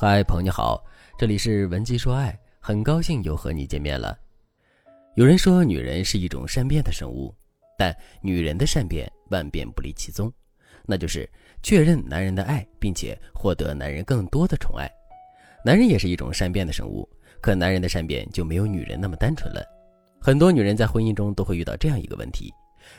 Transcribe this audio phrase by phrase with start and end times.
[0.00, 0.80] 嗨，朋友你好，
[1.18, 4.16] 这里是文姬说爱，很高兴又和你见面了。
[5.16, 7.34] 有人说女人是一种善变的生物，
[7.76, 7.92] 但
[8.22, 10.32] 女人的善变万变不离其宗，
[10.86, 11.28] 那就是
[11.64, 14.88] 确认男人的爱，并且获得男人更多的宠爱。
[15.64, 17.04] 男人也是一种善变的生物，
[17.40, 19.66] 可男人的善变就没有女人那么单纯了。
[20.20, 22.54] 很多女人在婚姻中都会遇到这样一个问题：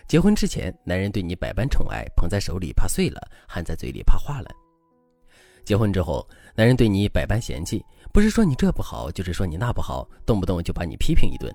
[0.05, 4.49] 结婚之前，男人对你百般宠爱，捧在手里怕碎了，含在嘴里怕化了。
[5.69, 11.53] 结婚之后，男人对你百般嫌弃，不是说你这不好，就是说你那不好，动不动就把你批评一顿。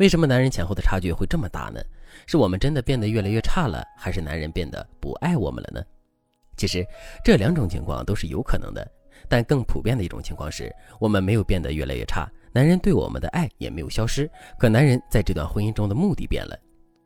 [0.00, 1.80] 为什么男人前后的差距会这么大呢？
[2.26, 5.82] 是我们真的变得越来越差了，还是男人变得不爱我们了呢？
[6.58, 6.86] 其实
[7.24, 8.86] 这两种情况都是有可能的，
[9.30, 10.70] 但更普遍的一种情况是
[11.00, 16.54] 我们没有变得越来越差，男人对我们的爱也没有消失，可男人在这段婚姻中的目的变了。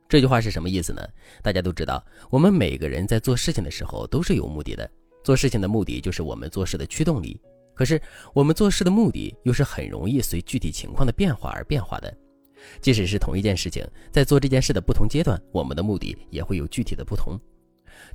[0.09, 1.07] 这句话是什么意思呢？
[1.41, 4.91] 大家都知道，我们每个人在做事情的时候都是有目的的。
[5.23, 7.39] 做事情的目的就是我们做事的驱动力，
[7.73, 8.01] 可是
[8.33, 12.13] 我们做事的目的又是很容易随具体情况的变化而变化的。
[12.81, 17.39] 即使是同一件事情，在做这件事的不同阶段，我们的目的也会有具体的不同。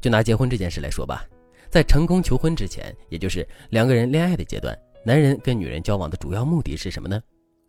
[0.00, 1.24] 就拿结婚这件事来说吧，
[1.70, 7.20] 在成功求婚之前，也就是两个人恋爱的阶段，男人跟女人交往的主要目的是什么呢？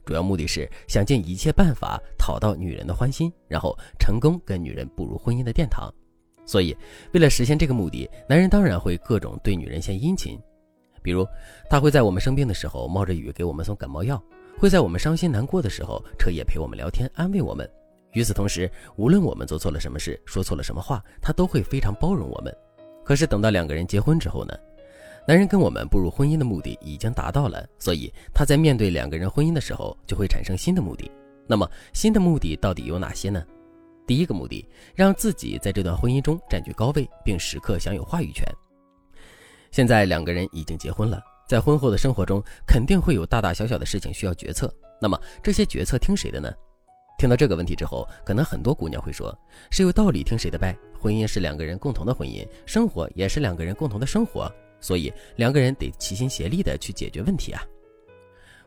[0.05, 5.93] 主要目的是想尽一切办法讨到女人的欢心，然后成功跟女人步入婚姻的殿堂。
[6.49, 6.75] 所以，
[7.13, 10.35] 为了实现这个目的，男人当然会各种对女人献殷勤，
[11.03, 11.23] 比如
[11.69, 14.19] 他会在我们生病的时候冒着雨给我们送感冒药，
[14.57, 17.69] 会在我们伤心难过的时候彻夜陪我们聊天安慰我们。
[18.13, 22.51] 与此同时，无论我们做错了什么事，说错了什么话，他都会非常包容我们。
[23.05, 24.57] 可是等到两个人结婚之后呢？
[25.27, 31.11] 男人跟我们步入婚姻的目的已经达到了，所以他在面对两个人婚姻的时候就会产生新的目的。
[31.45, 33.45] 那么新的目的到底有哪些呢？
[34.09, 38.43] 第一个目的，让自己在这段婚姻中占据高位，并时刻享有话语权。
[39.69, 44.73] 现在两个人已经结婚了，在婚后的生活中，肯定会有大大小小的事情需要决策。
[44.99, 46.51] 那么这些决策听谁的呢？
[47.19, 49.31] 听到这个问题之后，可能很多姑娘会说
[49.69, 50.75] ：“谁有道理听谁的呗？
[50.99, 57.61] 婚姻是两个人共同的婚姻，生活也是两个人共同的生活，所以两个人得齐心协力的去解决问题啊。”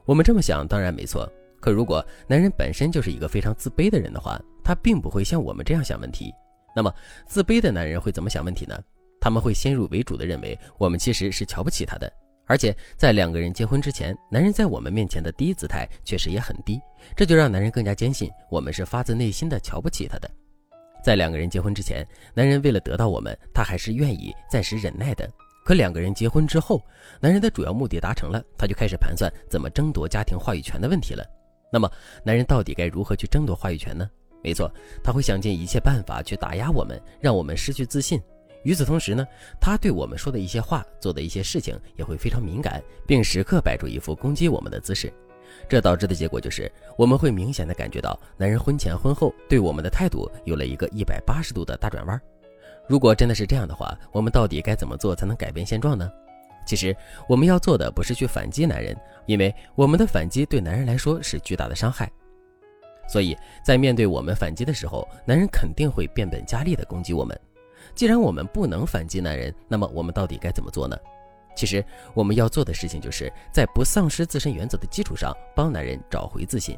[0.06, 6.32] 我们这么想当然没错，可如果男人本身就是一个非常自卑的人的话，他并不会像我们这样想问题，
[6.74, 6.94] 那么
[7.26, 8.78] 自卑的男人会怎么想问题呢？
[9.20, 12.12] 他们会先入为主的认为我们其实是瞧不起他的，
[12.46, 16.80] 而且在两个人结婚之前，男人在我们面前的低姿态确实也很低，
[17.14, 20.30] 这就让男人更加坚信我们是发自内心的瞧不起他的。
[21.04, 25.28] 在两个人结婚之前，男人为了得到我们，他还是愿意暂时忍耐的。
[25.64, 26.82] 可两个人结婚之后，
[27.20, 31.24] 男人的主要目的达成了，他就开始盘算怎么争夺家庭话语权的问题了。
[31.72, 31.88] 那么，
[32.24, 34.10] 男人到底该如何去争夺话语权呢？
[34.42, 34.70] 没错，
[35.02, 38.20] 他会想尽一切办法去打压我们，让我们失去自信。
[38.64, 39.26] 与此同时呢，
[39.60, 45.12] 他对我们说的一些话、做的一些事情也会非常敏感，并时刻摆出一副攻击我们的姿势。
[45.68, 52.20] 这导致的结果就是，我们会明显的感觉到男人婚前婚后对我们的态度有了一个一百八十度的大转弯。
[52.88, 56.10] 如果真的是这样的话，我们到底该怎么做才能改变现状呢？
[56.64, 56.96] 其实
[57.28, 62.10] 我们要做的不是去反击男人，因为我们的反击对男人来说是巨大的伤害。
[63.12, 67.38] 所以在面对我们反击的时候，男人肯定会变本加厉地攻击我们。
[67.94, 70.96] 既然我们不能反击男人，那么我们到底该怎么做呢？
[71.54, 71.84] 其实
[72.14, 76.74] 我们要做的事情，就是在不丧失自身原则的基础上，帮男人找回自信。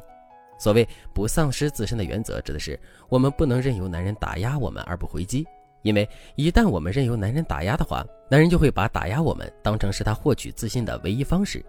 [0.59, 5.47] 所谓不丧失自身的原则，指的是我们不能任由男人打压我们而不回击。
[5.83, 11.63] 因为一旦我们任由男人打压的话，男人就会把打压我们当成是他获取自信的唯一方式。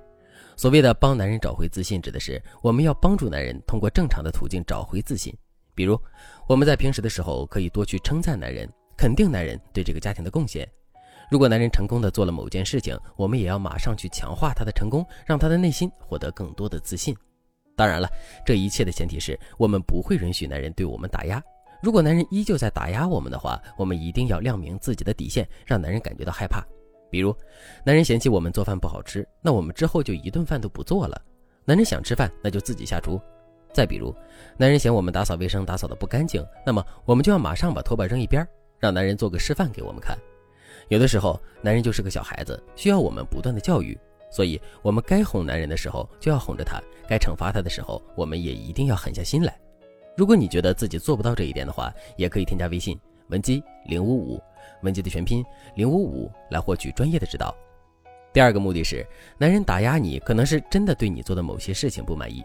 [0.56, 5.32] 所谓的帮男人找回自信，指的是我们要帮助男人通过正常的途径找回自信。
[5.74, 6.00] 比如，
[6.48, 10.66] 我们在平时的时候可以多去称赞男人，肯定男人对这个家庭的贡献。
[11.30, 17.14] 如果男人成功的做了某件事情，我们也要马上去强化他的成功，让他的内心获得更多的自信。
[17.76, 18.08] 当然了，
[18.46, 21.42] 这一切的前提是我们不会允许男人对我们打压。
[21.82, 26.64] 如果男人依旧在打压我们的话，我们一定要亮明自己的底线，让男人感觉到害怕。
[27.10, 27.34] 比如，
[27.84, 31.20] 男人嫌弃我们做饭不好吃，那我们之后就一顿饭都不做了。
[31.64, 33.20] 男人想吃饭，那就自己下厨。
[33.72, 34.14] 再比如，
[34.56, 38.46] 男人嫌我们打扫卫生打扫的不干净，那么我们就要马上把拖把扔一边，
[38.78, 40.16] 让男人做个示范给我们看。
[40.88, 43.98] 有的时候，男人就是个小孩子，需要我们不断的教育，
[44.30, 49.58] 所以我们该哄男人的时候就要哄着他，该惩罚他的时候，我们也一定要狠下心来。
[50.16, 52.98] 如果你觉得自己做不到这一点的话，也可以添加微信
[53.28, 54.42] 文姬零五五。
[54.82, 57.54] 文姬的全拼零五五来获取专业的指导。
[58.32, 59.06] 第二个目的是，
[59.38, 62.44] 男人打压你，可能是真的对你做的某些事情不满意。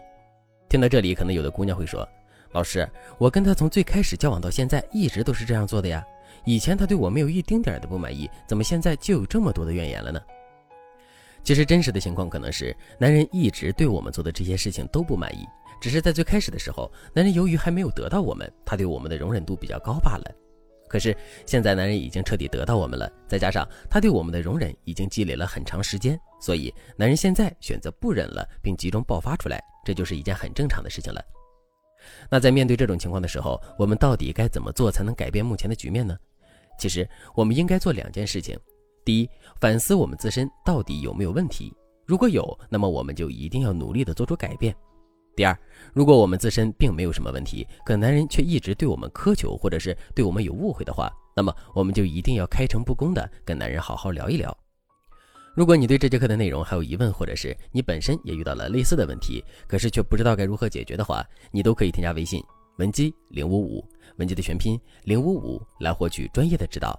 [0.68, 2.08] 听到这里，可能有的姑娘会说
[2.52, 2.88] ：“老师，
[3.18, 6.02] 我跟他从最开始交往到现在，一直都是这样做的呀。
[6.46, 10.20] 以前他对我没有一丁点的不满意，怎么现在就有这么多的怨言了呢？”
[11.44, 15.46] 其实真实的情况可能是，男人一直对我们做的这些事情都不满意，
[15.78, 20.34] 只是在最开始的时候，男人由于还没有得到我们，他对我们的容忍度比较高罢了。
[20.92, 21.16] 可是
[21.46, 31.24] 现在男人已经彻底得到我们了，再加上他对我们的容忍已经积累了很长时间，所以男人现在选择不忍了，并集中爆发出来，这就是一件很正常的事情了。
[32.28, 36.14] 那在面对这种情况的时候，我们到底该怎么做才能改变目前的局面呢？
[36.78, 38.54] 其实我们应该做两件事情。
[39.02, 41.72] 第一，反思我们自身到底有没有问题，
[42.06, 44.76] 如果有，那么我们就一定要努力的做出改变。
[45.34, 45.58] 第二，
[45.94, 54.56] 如果我们自身并没有什么问题，可男人却一直对我们苛求，或者是对我们有误会的话，那么我们就一定要开诚布公的跟男人好好聊一聊。
[55.54, 62.42] 如果你对这节课的内容还有疑问，或者是你本身也遇到了类似的问题，可是却不知道该如何解决的话，你都可以添加微信
[62.78, 63.86] 文姬零五五，
[64.16, 66.98] 文姬的全拼零五五，来获取专业的指导。